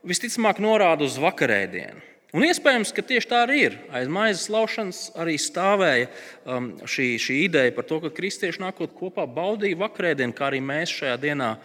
[0.08, 2.06] visticamāk norāda uz vakarēdienu.
[2.30, 3.76] Un iespējams, ka tieši tā arī ir.
[3.90, 6.10] Aiz maizes laušanas arī stāvēja
[6.46, 10.94] um, šī, šī ideja par to, ka kristieši nākot kopā baudīja vakarēdienu, kā arī mēs
[10.94, 11.56] šajā dienā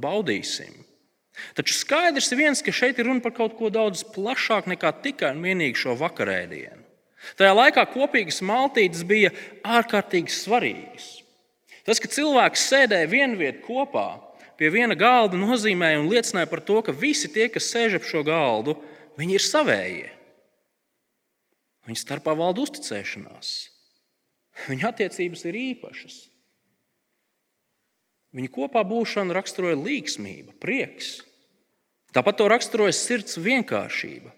[0.00, 0.80] baudīsim.
[1.58, 5.34] Taču skaidrs ir viens, ka šeit ir runa par kaut ko daudz plašāku nekā tikai
[5.34, 6.80] un vienīgi šo vakarēdienu.
[7.36, 9.32] Tajā laikā kopīgas maltītes bija
[9.64, 11.10] ārkārtīgi svarīgas.
[11.84, 14.08] Tas, ka cilvēks sēdēja vienvietā kopā
[14.58, 18.24] pie viena galda, nozīmēja un liecināja par to, ka visi tie, kas sēž ap šo
[18.26, 18.76] galdu,
[19.18, 20.10] viņi ir savējie.
[21.84, 23.50] Viņu starpā valda uzticēšanās.
[24.70, 26.16] Viņu attiecības ir īpašas.
[28.34, 31.20] Viņa kopā būšanu raksturoja līgsmība, prieks.
[32.14, 34.32] Tāpat to raksturoja sirds vienkāršība.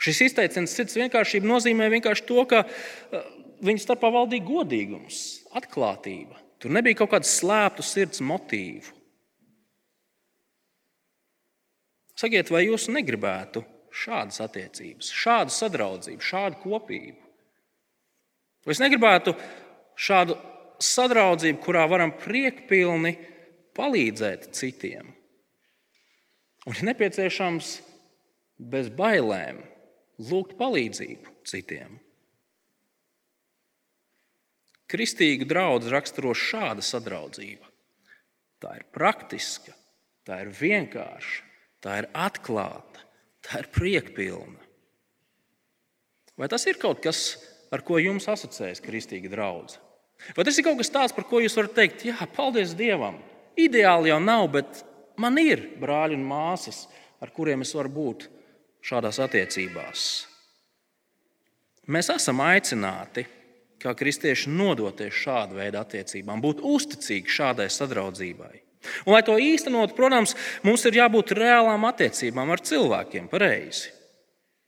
[0.00, 3.26] Šis izteiciens sirds vienkāršība nozīmē vienkārši to, ka eh,
[3.64, 5.18] viņa starpā valdīja godīgums,
[5.56, 6.40] atklātība.
[6.60, 8.96] Tur nebija kaut kāda slēpta sirds motīvu.
[12.20, 13.62] Sakiet, vai jūs negribētu
[13.96, 17.28] šādas attiecības, šādu sadraudzību, šādu kopību?
[18.66, 19.32] Vai es negribētu
[19.96, 20.36] šādu
[20.84, 23.14] sadraudzību, kurā varam priekpilni
[23.76, 25.14] palīdzēt citiem.
[26.68, 27.72] Un, ja nepieciešams,
[28.60, 29.62] bez bailēm
[30.28, 31.96] lūgt palīdzību citiem.
[34.90, 37.68] Kristīgu draugu raksturo šāda sadraudzība.
[38.60, 39.72] Tā ir praktiska,
[40.26, 41.49] tā ir vienkārša,
[41.84, 43.04] tā ir atklāta,
[43.44, 44.58] tā ir priekpilna.
[46.40, 47.36] Vai tas ir kaut kas,
[47.72, 49.84] ar ko jums asociējas kristīga draudzene?
[50.36, 53.16] Vai tas ir kaut kas tāds, par ko jūs varat teikt, jā, paldies Dievam?
[53.60, 54.82] Ideāli jau nav, bet
[55.20, 56.84] man ir brāļi un māsas,
[57.20, 58.26] ar kuriem es varu būt
[58.84, 60.06] šādās attiecībās.
[61.90, 63.24] Mēs esam aicināti,
[63.80, 68.52] kā kristieši, nodoties šādu veidu attiecībām, būt uzticīgi šādai sadraudzībai.
[69.04, 73.90] Un, lai to īstenot, protams, mums ir jābūt reālām attiecībām ar cilvēkiem, pareizi.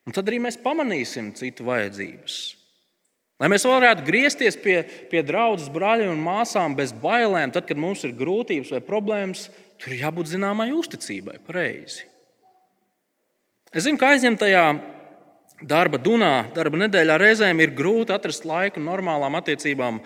[0.07, 2.41] Un tad arī mēs pamanīsim citu vajadzības.
[3.43, 8.05] Lai mēs varētu griezties pie, pie draudzes brāļiem un māsām bez bailēm, tad, kad mums
[8.07, 9.49] ir grūtības vai problēmas,
[9.83, 12.07] tur ir jābūt zināmai uzticībai, pareizi.
[13.73, 14.67] Es zinu, ka aizņemtajā
[15.67, 20.03] darba dunā, darba nedēļā reizēm ir grūti atrast laiku normālām attiecībām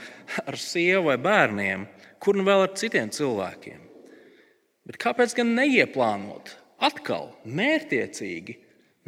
[0.47, 1.89] ar sievu vai bērniem,
[2.23, 3.86] kur nu vēl ar citiem cilvēkiem.
[4.87, 6.53] Bet kāpēc gan neieplānot
[6.87, 8.59] atkal mērķiecīgi,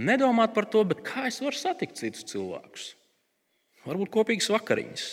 [0.02, 2.92] nedomāt par to, kā es varu satikt citus cilvēkus?
[3.88, 5.06] varbūt kopīgas vakariņas.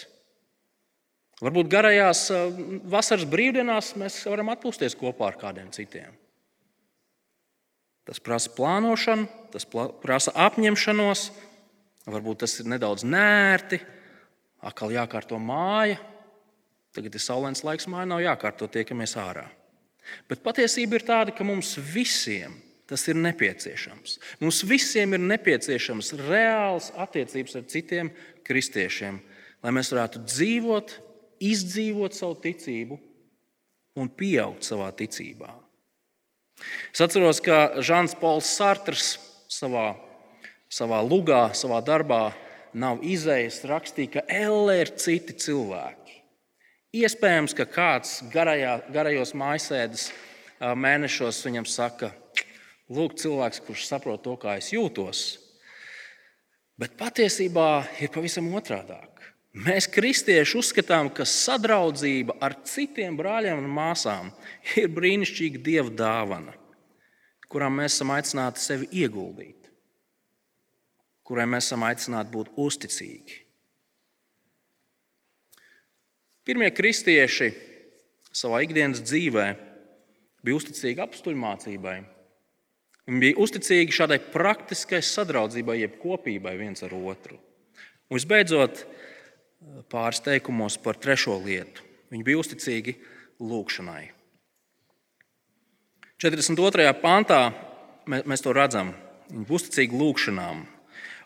[1.43, 6.13] Varbūt garajās eh, vasaras brīvdienās mēs varam atpūsties kopā ar kādiem citiem.
[8.05, 9.65] Tas prasa plānošanu, tas
[10.03, 11.23] prasa apņemšanos,
[12.05, 13.79] varbūt tas ir nedaudz nērti,
[14.61, 15.97] atkal jākārto māja.
[16.95, 19.47] Tagad ir saulains laiks, māja nav jākārto, tiekamies ārā.
[20.29, 22.53] Bet patiesība ir tāda, ka mums visiem
[22.85, 24.19] tas ir nepieciešams.
[24.41, 28.11] Mums visiem ir nepieciešams reāls attiecības ar citiem
[28.45, 29.17] kristiešiem,
[29.65, 30.95] lai mēs varētu dzīvot,
[31.45, 32.99] izdzīvot savu ticību
[33.99, 35.49] un pieaugt savā ticībā.
[36.93, 39.15] Es atceros, ka Žants Pauls Sartrs
[39.51, 39.95] savā,
[40.71, 42.29] savā lugā, savā darbā
[42.75, 46.04] nav izējis rakstīja, ka elle ir citi cilvēki.
[46.95, 50.09] Iespējams, ka kāds garajā, garajos mājasēdes
[50.79, 52.13] mēnešos viņam saka,
[52.87, 55.25] lūk, cilvēks, kurš saprot to, kā es jūtos,
[56.75, 59.21] Bet patiesībā ir pavisam otrādāk.
[59.55, 64.33] Mēs, kristieši, uzskatām, ka sadraudzība ar citiem brāļiem un māsām
[64.81, 66.51] ir brīnišķīga dieva dāvana,
[67.47, 69.71] kurām mēs esam aicināti sevi ieguldīt,
[71.23, 73.44] kurai mēs esam aicināti būt uzticīgi.
[76.45, 77.51] Pirmie kristieši
[78.35, 79.47] savā ikdienas dzīvē
[80.45, 81.97] bija uzticīgi apstuļu mācībai,
[83.05, 87.37] Viņi bija uzticīgi šādai praktiskai sadraudzībai, jeb kopībai viens ar otru.
[88.09, 88.81] Un visbeidzot,
[89.93, 91.85] pāris teikumos par trešo lietu.
[92.13, 92.95] Viņi bija uzticīgi
[93.45, 94.07] lūgšanai.
[96.21, 96.87] 42.
[97.01, 97.41] pāntā
[98.09, 98.95] mēs to redzam.
[99.29, 100.65] Viņi bija uzticīgi lūgšanām.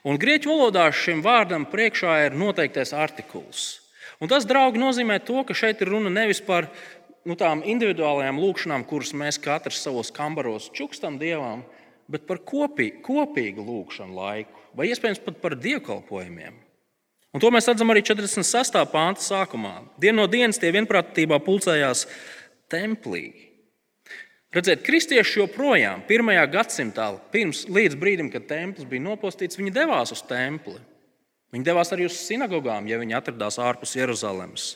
[0.08, 3.80] Un grieķu valodā šim vārdam priekšā ir noteiktais artikuls.
[4.20, 6.68] Un tas, draugi, nozīmē to, ka šeit ir runa nevis par
[7.24, 11.64] nu, tām individuālajām lūkšanām, kuras mēs katrs savos kambaros čukstam dievam,
[12.12, 16.58] bet par kopī, kopīgu lūkšanu laiku, vai iespējams pat par dievkalpojumiem.
[17.30, 18.80] Un to mēs redzam arī 46.
[18.90, 19.76] pānta sākumā.
[20.02, 22.08] Dienu no dienas tie vienprātībā pulcējās
[22.72, 23.28] templī.
[24.50, 30.24] Redziet, kristieši joprojām pirmajā gadsimtā, pirms līdz brīdim, kad templis bija nopostīts, viņi devās uz
[30.26, 30.80] templi.
[31.54, 34.74] Viņi devās arī uz sinagogām, ja viņi atradās ārpus Jeruzalemes.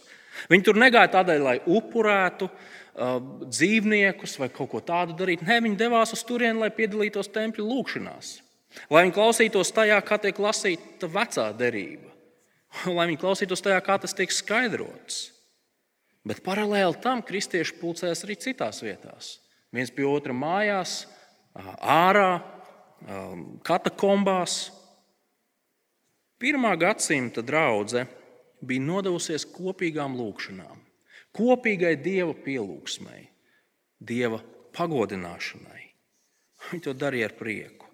[0.50, 5.46] Viņi tur negāja tādēļ, lai upurētu uh, dzīvniekus vai kaut ko tādu darītu.
[5.46, 8.32] Nē, viņi devās uz turieni, lai piedalītos tempļa lūgšanās,
[8.90, 12.10] lai viņi klausītos tajā, kā tiek lasīta vecā derība,
[12.98, 15.28] lai viņi klausītos tajā, kā tas tiek skaidrots.
[16.24, 19.38] Bet paralēli tam kristieši pulcēs arī citās vietās.
[19.76, 21.04] Viens pie otra mājās,
[21.54, 22.40] ārā,
[23.68, 24.72] katakombās.
[26.43, 28.10] Pirmā gadsimta draudzene
[28.63, 30.82] bija nodevusies kopīgām lūgšanām,
[31.36, 33.21] kopīgai dieva pielūgsmai,
[34.03, 34.41] dieva
[34.75, 35.82] pagodināšanai.
[36.69, 37.88] Viņi to darīja ar prieku.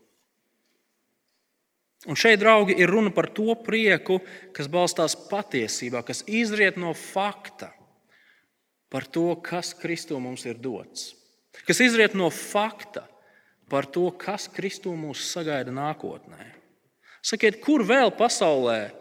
[2.07, 4.21] Un šeit, draugi, ir runa par to prieku,
[4.55, 7.73] kas balstās patiesībā, kas izriet no fakta
[8.89, 11.11] par to, kas Kristū mums ir dots.
[11.67, 13.03] Kas izriet no fakta
[13.69, 16.58] par to, kas Kristū mūs sagaida nākotnē.
[17.25, 18.91] Sakiet, kur vēl pasaulē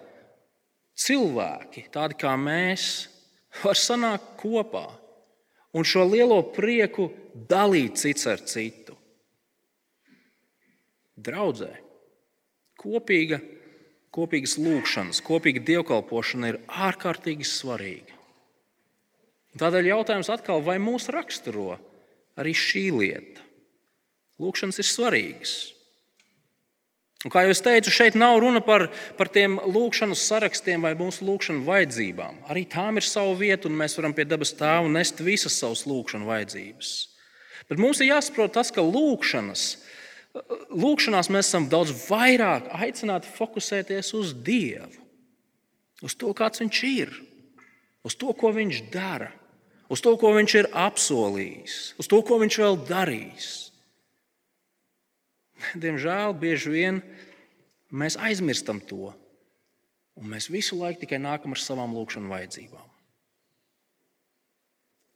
[0.98, 3.07] cilvēki, tādi kā mēs,
[3.62, 4.87] var sanākt kopā
[5.76, 7.09] un šo lielo prieku
[7.48, 8.96] dalīt cits ar citu.
[11.18, 11.72] Draudzē,
[12.78, 13.40] kopīga,
[14.14, 18.14] kopīgas lūkšanas, kopīga dievkalpošana ir ārkārtīgi svarīga.
[19.59, 21.78] Tādēļ jautājums atkal, vai mūs raksturo
[22.38, 23.42] arī šī lieta?
[24.38, 25.54] Lūkšanas ir svarīgas.
[27.26, 28.85] Un, kā jau teicu, šeit nav runa par,
[29.18, 32.37] par tiem lūkšanas sarakstiem vai mūsu lūkšanas vajadzībām.
[32.46, 36.28] Arī tām ir sava vieta, un mēs varam pie dabas tēva nest visas savas lūkšanas
[36.28, 36.92] vajadzības.
[37.68, 39.64] Bet mums ir jāsaprot tas, ka lūkšanas,
[40.70, 45.02] lūkšanās mēs esam daudz vairāk aicināti fokusēties uz Dievu,
[46.07, 47.11] uz to, kāds Viņš ir,
[48.07, 49.33] uz to, ko Viņš dara,
[49.90, 53.67] uz to, ko Viņš ir apsolījis, uz to, ko Viņš vēl darīs.
[55.83, 57.01] Diemžēl bieži vien
[57.90, 59.12] mēs aizmirstam to,
[60.18, 62.87] un mēs visu laiku tikai nākam ar savām lūkšanas vajadzībām.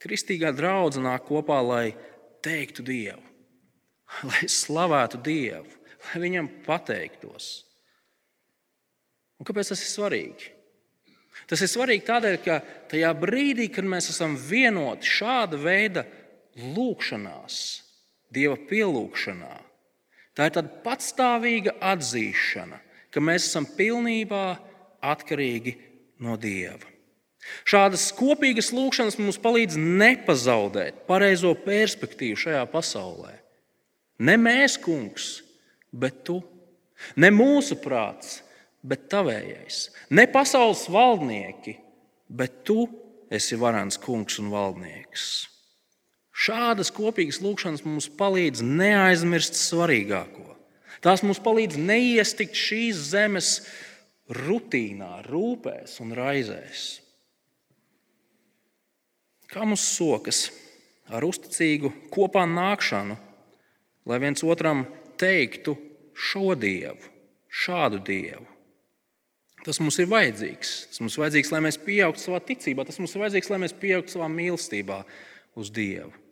[0.03, 1.93] Kristīgā draudzene nāk kopā, lai
[2.43, 3.23] teiktu Dievu,
[4.29, 5.69] lai slavētu Dievu,
[6.09, 7.53] lai viņam pateiktos.
[9.39, 10.51] Un kāpēc tas ir svarīgi?
[11.49, 12.59] Tas ir svarīgi tādēļ, ka
[12.91, 16.05] tajā brīdī, kad mēs esam vienoti šāda veida
[16.59, 17.55] lūgšanās,
[18.33, 19.55] Dieva pielūgšanā,
[20.33, 22.79] Tā ir tāda patstāvīga atzīšana,
[23.13, 24.45] ka mēs esam pilnībā
[25.03, 25.75] atkarīgi
[26.25, 26.89] no Dieva.
[27.67, 33.35] Šādas kopīgas lūkšanas mums palīdz nepazaudēt pareizo perspektīvu šajā pasaulē.
[34.23, 35.41] Ne mēs, kungs,
[35.91, 36.39] bet tu.
[37.19, 38.37] Ne mūsu prāts,
[38.79, 39.89] bet tavējais.
[40.15, 41.75] Ne pasaules valdnieki,
[42.31, 42.85] bet tu
[43.33, 45.52] esi varants kungs un valdnieks.
[46.33, 50.49] Šādas kopīgas lūkšanas mums palīdz neaizmirst svarīgāko.
[51.03, 53.49] Tās mums palīdz neiestikt šīs zemes
[54.33, 56.85] rutīnā, rūpēs un raizēs.
[59.53, 60.47] Kā mums sokas
[61.13, 63.19] ar uzticīgu kopā nākšanu,
[64.09, 64.87] lai viens otram
[65.21, 65.75] teiktu
[66.17, 67.11] šo dievu,
[67.53, 68.47] šādu dievu?
[69.63, 70.73] Tas mums ir vajadzīgs.
[70.89, 73.77] Tas mums ir vajadzīgs, lai mēs pieaugtu savā ticībā, tas mums ir vajadzīgs, lai mēs
[73.79, 74.99] pieaugtu savā mīlestībā
[75.59, 76.22] uz Dievu.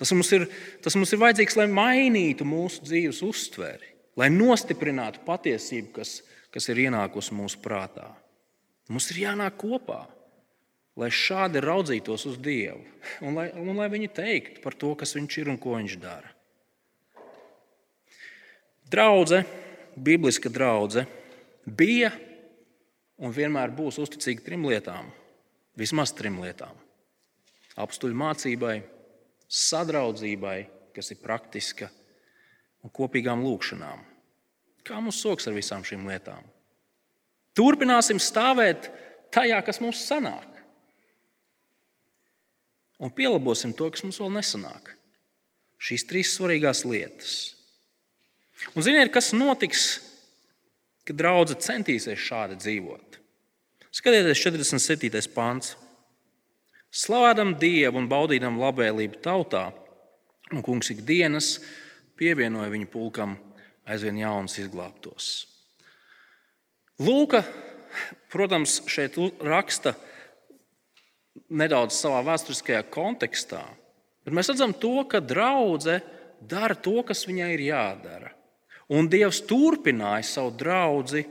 [0.00, 0.48] Tas mums, ir,
[0.82, 6.16] tas mums ir vajadzīgs, lai mainītu mūsu dzīves uztveri, lai nostiprinātu patiesību, kas,
[6.54, 8.08] kas ir ienākusi mūsu prātā.
[8.90, 10.02] Mums ir jānāk kopā,
[10.98, 12.82] lai šādi raudzītos uz Dievu
[13.24, 16.30] un lai, un lai viņi teiktu par to, kas Viņš ir un ko Viņš dara.
[18.90, 19.42] Draudze,
[19.96, 21.06] bibliska draudzene,
[21.64, 22.12] bija
[23.18, 25.08] un vienmēr būs uzticīga trim lietām,
[25.78, 26.76] vismaz trim lietām-
[27.84, 28.82] apstuļu mācībai,
[29.54, 30.58] sadraudzībai,
[30.94, 31.90] kas ir praktiska,
[32.84, 34.02] un kopīgām lūkšanām.
[34.84, 36.42] Kā mums soks ar visām šīm lietām?
[37.54, 38.90] Turpināsim stāvēt
[39.34, 40.50] tajā, kas mums sanāk,
[42.98, 44.92] un pielabosim to, kas mums vēl nesanāk.
[45.84, 47.32] Šīs trīs svarīgās lietas.
[48.72, 49.98] Un ziniet, kas notiks,
[51.04, 53.18] kad draudzene centīsies šādi dzīvot?
[53.94, 55.28] Skatieties, 47.
[55.34, 55.74] pāns.
[56.94, 59.64] Slavēdam Dievu un baudīdam labvēlību tautā,
[60.54, 61.56] un kungs ikdienas
[62.14, 63.32] pievienoja viņu pulkam
[63.90, 65.30] aizvien jaunus izglābtos.
[67.02, 67.40] Lūka,
[68.30, 69.96] protams, šeit raksta
[71.50, 73.64] nedaudz savā vēsturiskajā kontekstā,
[74.22, 75.98] bet mēs redzam to, ka draudzene
[76.46, 78.30] dara to, kas viņai ir jādara.
[78.94, 81.24] Un Dievs turpināja savu draugu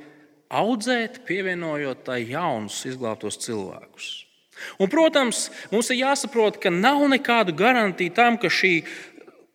[0.51, 4.32] audzēt, pievienojot tai jaunus izglābtos cilvēkus.
[4.79, 8.75] Un, protams, mums ir jāsaprot, ka nav nekādu garantiju tam, ka šī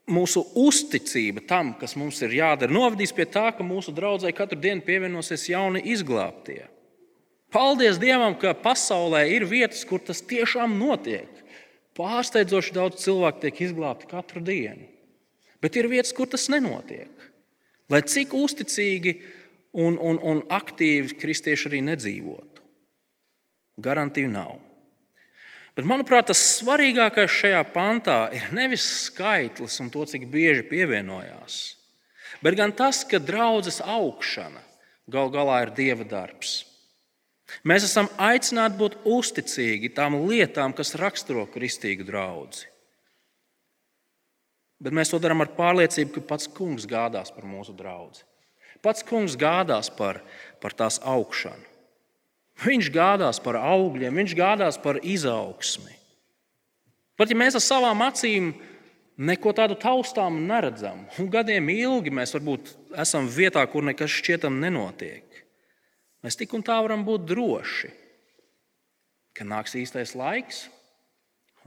[0.08, 4.84] mūsu uzticība tam, kas mums ir jādara, novadīs pie tā, ka mūsu draugai katru dienu
[4.84, 6.64] pievienosies jauni izglābtie.
[7.52, 11.30] Paldies Dievam, ka pasaulē ir vietas, kur tas tiešām notiek.
[11.96, 14.84] Pārsteidzoši daudz cilvēku tiek izglābti katru dienu.
[15.62, 17.10] Bet ir vietas, kur tas nenotiek.
[17.88, 19.16] Lai cik uzticīgi
[19.72, 22.62] un, un, un aktīvi kristieši arī nedzīvotu,
[23.80, 24.58] garantiju nav.
[25.78, 31.58] Bet, manuprāt, tas svarīgākais šajā pantā ir nevis skaitlis un to, cik bieži pievienojās,
[32.42, 34.64] bet gan tas, ka draudzes augšana
[35.06, 36.64] gal galā ir dieva darbs.
[37.62, 42.66] Mēs esam aicināti būt uzticīgi tām lietām, kas raksturo kristīgu draugu.
[44.82, 48.26] Bet mēs to darām ar pārliecību, ka pats kungs gādās par mūsu draugu.
[48.82, 50.24] Pats kungs gādās par,
[50.58, 51.67] par tās augšanu.
[52.58, 55.94] Viņš gādās par augļiem, viņš gādās par izaugsmi.
[57.18, 58.52] Pat ja mēs ar savām acīm
[59.18, 65.40] neko tādu taustām neredzam, un gadiem ilgi mēs varbūt esam vietā, kur nekas šķietam nenotiek,
[66.22, 67.90] mēs tik un tā varam būt droši,
[69.34, 70.66] ka nāks īstais laiks,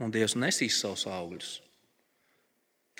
[0.00, 1.52] un Dievs nesīs savus augļus.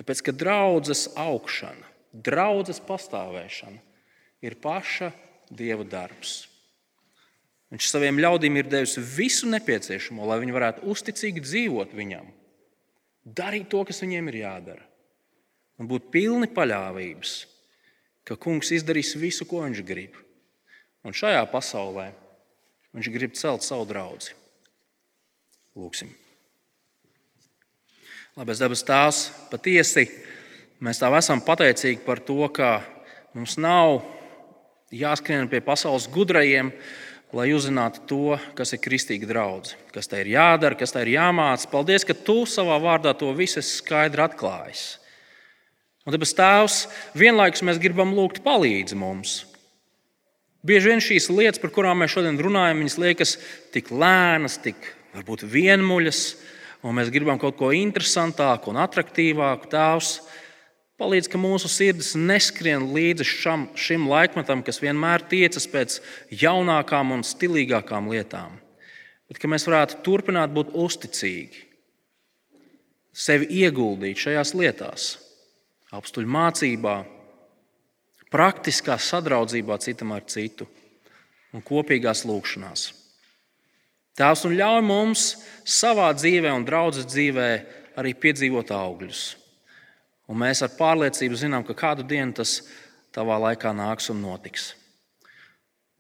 [0.01, 3.80] Tāpēc, ka draudzes augšana, draudzes pastāvēšana
[4.45, 5.11] ir paša
[5.53, 6.51] Dieva darbs.
[7.72, 12.26] Viņš saviem ļaudīm ir devis visu nepieciešamo, lai viņi varētu uzticīgi dzīvot viņam,
[13.24, 14.84] darīt to, kas viņiem ir jādara,
[15.80, 17.32] un būt pilni paļāvības,
[18.28, 20.18] ka kungs izdarīs visu, ko viņš grib.
[21.02, 22.10] Un šajā pasaulē
[22.92, 24.36] viņš grib celt savu draugu.
[25.72, 26.12] Lūksim.
[28.36, 30.06] Labais dabas tēvs, patiesi
[30.84, 32.82] mēs tā esam pateicīgi par to, ka
[33.32, 34.02] mums nav
[34.92, 36.70] jāskrien pie pasaules gudrajiem,
[37.32, 41.70] lai uzzinātu to, kas ir kristīga draudzene, kas tai ir jādara, kas tai ir jāmācās.
[41.72, 44.84] Paldies, ka tu savā vārdā to visu skaidri atklājis.
[46.02, 46.76] Un tāpēc, Tēvs,
[47.16, 49.36] vienlaikus mēs gribam lūgt palīdzi mums.
[50.66, 53.36] Bieži vien šīs lietas, par kurām mēs šodien runājam, liekas
[53.74, 54.78] tik lēnas, tik
[55.14, 56.20] varbūt vienmuļas,
[56.86, 59.70] un mēs gribam kaut ko interesantāku un attraktīvāku.
[59.72, 60.12] Tēvs,
[61.03, 65.98] palīdz, ka mūsu sirdis neskrien līdzi šam, šim laikmetam, kas vienmēr tiecas pēc
[66.42, 68.55] jaunākām un stilīgākām lietām,
[69.26, 71.66] bet ka mēs varētu turpināt būt uzticīgi,
[73.12, 75.09] sevi ieguldīt šajās lietās,
[75.92, 76.96] apstuļu mācībā
[78.32, 80.68] praktiskā sadraudzībā citam ar citu
[81.53, 82.88] un kopīgās lūkšanās.
[84.16, 85.28] Tēvs un ļauj mums
[85.68, 87.48] savā dzīvē un draudzes dzīvē
[88.00, 89.41] arī piedzīvot augļus.
[90.30, 92.60] Un mēs ar pārliecību zinām, ka kādu dienu tas
[93.14, 94.72] tavā laikā nāks un notiks.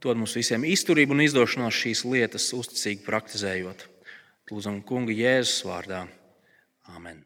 [0.02, 3.86] Dod mums visiem izturību un izdošanos šīs lietas uzticīgi praktizējot.
[4.50, 6.04] Lūdzam, Kunga Jēzus vārdā.
[6.92, 7.22] Amen.